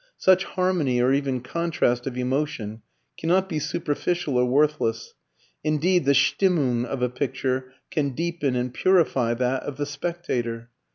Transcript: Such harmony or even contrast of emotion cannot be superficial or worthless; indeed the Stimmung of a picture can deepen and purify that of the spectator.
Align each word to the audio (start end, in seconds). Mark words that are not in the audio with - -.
Such 0.17 0.45
harmony 0.45 0.99
or 0.99 1.13
even 1.13 1.41
contrast 1.41 2.07
of 2.07 2.17
emotion 2.17 2.81
cannot 3.19 3.47
be 3.47 3.59
superficial 3.59 4.35
or 4.35 4.45
worthless; 4.47 5.13
indeed 5.63 6.05
the 6.05 6.15
Stimmung 6.15 6.85
of 6.85 7.03
a 7.03 7.07
picture 7.09 7.71
can 7.91 8.15
deepen 8.15 8.55
and 8.55 8.73
purify 8.73 9.35
that 9.35 9.61
of 9.61 9.77
the 9.77 9.85
spectator. 9.85 10.71